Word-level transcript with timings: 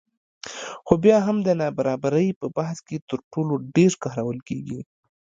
خو 0.85 0.93
بیا 1.03 1.17
هم 1.27 1.37
د 1.43 1.49
نابرابرۍ 1.61 2.27
په 2.41 2.47
بحث 2.57 2.77
کې 2.87 2.97
تر 3.09 3.19
ټولو 3.33 3.53
ډېر 3.75 3.91
کارول 4.03 4.37
کېږي 4.47 4.79